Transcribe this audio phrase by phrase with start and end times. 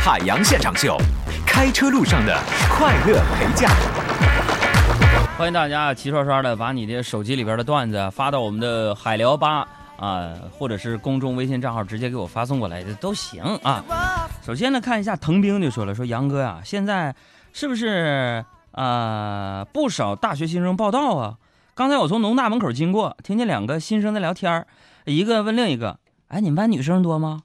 [0.00, 0.96] 海洋现场秀，
[1.46, 3.68] 开车路上的快乐陪驾。
[5.36, 9.66] 欢迎大家齐刷刷的把你的手机里边的段子发到我们的海聊吧
[9.98, 13.84] 啊，或者是公众微信账号直接给我发送过来的都行啊。
[14.42, 17.14] 首先呢，看一下滕兵就说了，说杨哥呀，现在
[17.52, 21.36] 是不是啊不少大学新生报道啊？
[21.74, 24.66] 刚才我从农大门口经过，听见两个新生在聊天
[25.04, 27.42] 一个问另一个，哎，你们班女生多吗？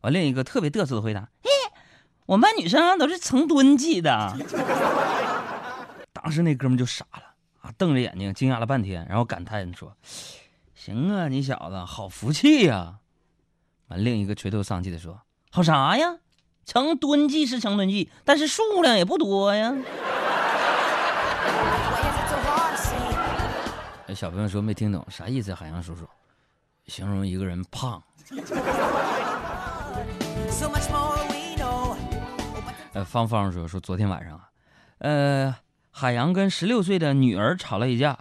[0.00, 1.28] 完，另一个特别嘚瑟的回答，
[2.26, 4.36] 我们班女生都是成吨计的。
[6.12, 7.22] 当时那哥们就傻了
[7.60, 9.94] 啊，瞪着眼睛惊讶了半天，然后感叹说
[10.74, 12.94] ：“行啊，你小子好福气呀！”
[13.88, 15.20] 完，另一个垂头丧气的说
[15.52, 16.16] ：“好啥呀？
[16.64, 19.74] 成吨计是成吨计，但是数量也不多呀。
[24.08, 25.52] ”哎，小朋友说没听懂啥意思？
[25.52, 26.08] 海洋叔叔，
[26.86, 28.02] 形容一个人胖。
[32.94, 34.48] 呃，芳芳说说昨天晚上啊，
[34.98, 35.54] 呃。
[35.96, 38.18] 海洋跟十六岁的女儿吵了一架，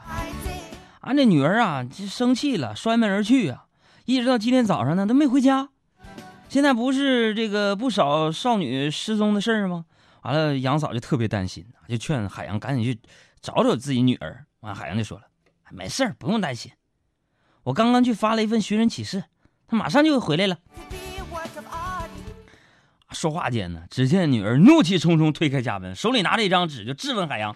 [0.99, 3.65] 啊，那女儿啊就生气了，摔门而去啊，
[4.05, 5.69] 一直到今天早上呢都没回家。
[6.49, 9.85] 现在不是这个不少少女失踪的事儿吗？
[10.21, 13.02] 完了，杨嫂就特别担心，就劝海洋赶紧去
[13.41, 14.45] 找找自己女儿。
[14.59, 15.23] 完，海洋就说了
[15.73, 16.71] ：“没事儿，不用担心，
[17.63, 19.23] 我刚刚去发了一份寻人启事，
[19.65, 20.59] 他马上就回来了。”
[23.14, 27.55] 说话间呢，只见女儿怒气冲冲推开家门，手里拿着一张纸，就质问海洋：“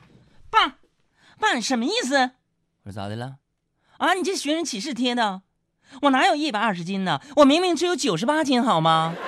[0.49, 0.77] 爸，
[1.39, 2.31] 爸，你什么意思？”
[2.85, 3.35] 我说：“咋的了？
[3.97, 5.41] 啊，你这寻人启事贴的，
[6.03, 7.19] 我哪有一百二十斤呢？
[7.37, 9.15] 我明明只有九十八斤，好吗？”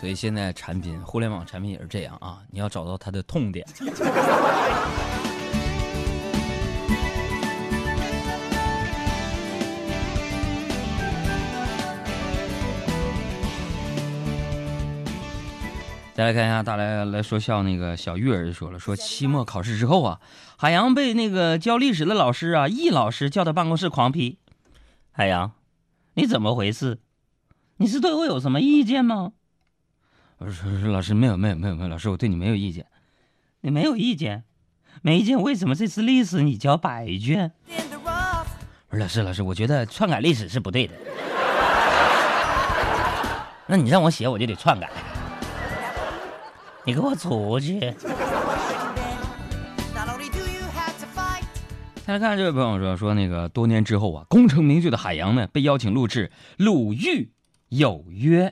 [0.00, 3.66] 所以现在产品，互联网产品也是这样啊，你要找到它的痛点。
[16.18, 20.20] 再来看一下，大来来说笑那个小玉儿就说了，说期末考试之后啊，
[20.56, 24.36] 海洋被那个教历史的老师啊易老师叫到办公室狂批。
[25.12, 25.52] 海洋，
[26.14, 26.98] 你怎么回事？
[27.76, 29.30] 你是对我有什么意见吗？
[30.38, 32.84] 我说老师没有没有没有没有，老师我对你没有意见。
[33.60, 34.42] 你没有意见？
[35.02, 35.40] 没意见？
[35.40, 37.52] 为什么这次历史你交白卷？
[38.88, 40.94] 我说老师老师，我觉得篡改历史是不对的。
[43.68, 44.90] 那你让我写，我就得篡改。
[46.88, 47.78] 你给我出去！
[52.06, 57.30] 再来看这位朋友说说那个多年之后啊，功成名就的海洋呢，被邀请录制《鲁豫
[57.68, 58.48] 有约》。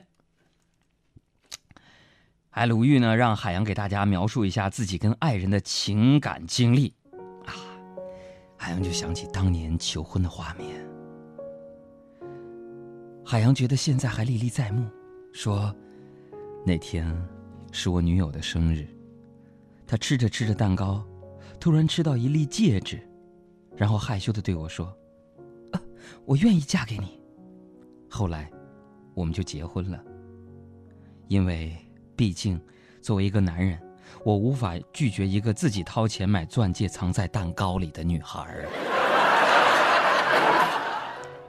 [2.51, 6.93] 哎，鲁豫呢，让海洋给大家描述一下自己跟爱人的情感经历
[7.43, 7.57] 啊。
[8.55, 10.87] 海洋就想起当年求婚的画面，
[13.25, 14.87] 海洋觉得现在还历历在目，
[15.33, 15.75] 说
[16.63, 17.19] 那天。
[17.77, 18.87] 是我女友的生日，
[19.85, 21.05] 她吃着吃着蛋糕，
[21.59, 22.99] 突然吃到一粒戒指，
[23.75, 24.87] 然后害羞的对我说
[25.71, 25.81] ：“啊，
[26.25, 27.21] 我愿意嫁给你。”
[28.09, 28.49] 后来，
[29.13, 30.03] 我们就结婚了。
[31.27, 31.77] 因为
[32.15, 32.59] 毕竟，
[32.99, 33.79] 作为一个男人，
[34.25, 38.67] 我无法拒绝一个自己掏钱买钻戒藏在蛋糕里的女孩儿。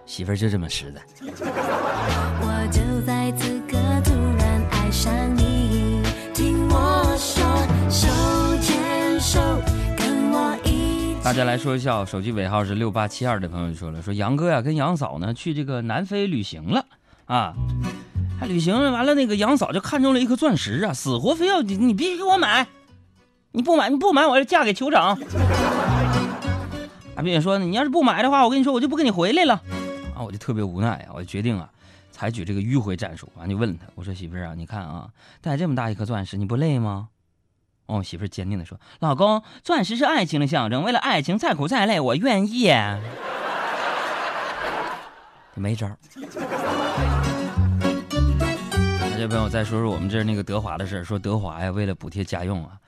[0.04, 1.02] 媳妇儿就这么实在。
[1.22, 3.27] 我就在
[11.28, 16.82] 大家来说一下，手机尾号是六八七二的朋友就说了，说杨哥呀跟杨嫂呢去这个南非旅行了
[17.26, 17.52] 啊，
[18.40, 22.66] 还旅行完了，那个杨嫂就看中了一颗钻石啊，死活非要你你必须给我买，
[23.52, 25.08] 你不买你不买我就嫁给酋长。
[27.14, 29.52] 啊，并且说你要是不买的话，我跟你说我就不跟你回来了
[30.16, 31.68] 啊，我就特别无奈啊，我就决定啊
[32.10, 35.10] 采取这个迂回战术，完就问他，我说媳妇儿啊，你看啊
[35.42, 37.08] 戴这么大一颗钻石，你不累吗？
[37.88, 42.68] 哦，媳妇坚定的说：“老公，钻石是爱情的象征，为了爱情再苦再累，我愿意。
[45.56, 45.88] ”没招。
[49.00, 52.78] 那这朋友再说说我们这那个德华的事儿，说德华呀，为了补贴家用啊，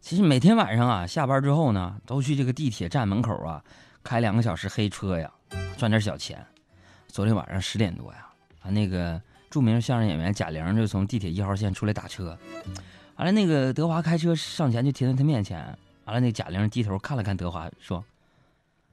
[0.00, 3.62] 其实每天晚上啊，下班之后呢，都去这个地铁站门口啊，
[4.02, 5.30] 开两个小时黑车呀，
[5.76, 6.42] 赚点小钱。
[7.08, 8.26] 昨天晚上十点多呀，
[8.62, 9.20] 啊，那个
[9.50, 12.36] 著名相声演员贾玲就从地铁一号线出来打车。
[13.16, 15.78] 完了，那个德华开车上前就停在他面前。
[16.04, 18.04] 完了，那贾玲低头看了看德华，说：“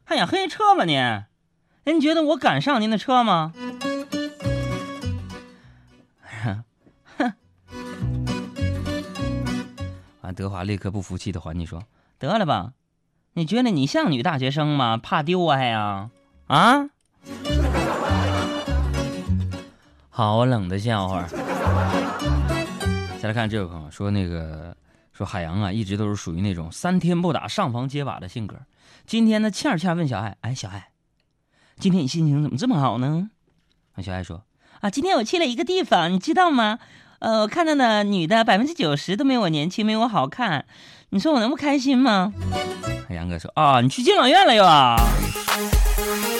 [0.05, 0.85] 还想黑车吗？
[0.85, 1.23] 您？
[1.85, 3.53] 您觉得我敢上您的车吗？”
[6.41, 6.63] 哼！
[10.21, 11.83] 完，德华立刻不服气的还击说
[12.17, 12.71] ：“得了吧，
[13.33, 14.95] 你觉得你像女大学生吗？
[14.97, 16.09] 怕丢啊呀？
[16.47, 16.89] 啊？
[20.09, 21.27] 好冷的笑话。
[23.23, 24.75] 再来看这位朋友说，那个
[25.13, 28.57] 说海洋啊，一直都是属于那种三天不打上房揭瓦的性格。
[29.07, 30.89] 今天呢，倩倩问小爱：“哎，小爱，
[31.79, 33.29] 今天你心情怎么这么好呢？”
[34.03, 34.43] 小爱说
[34.81, 36.79] ：“啊，今天我去了一个地方，你知道吗？
[37.19, 40.65] 呃，我看到的女的百分之九十都没我年轻，没我好看。
[41.11, 42.33] 你说我能不开心吗？”
[43.07, 44.97] 海洋哥说：“啊，你去敬老院了又啊？”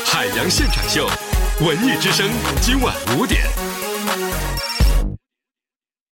[0.06, 1.08] 海洋现场秀，
[1.66, 2.30] 文艺之声，
[2.60, 3.73] 今晚五点。